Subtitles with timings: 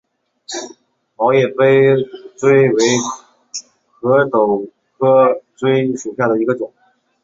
[1.15, 1.63] 毛叶杯
[2.35, 2.83] 锥为
[3.99, 4.65] 壳斗
[4.97, 6.73] 科锥属下的一个种。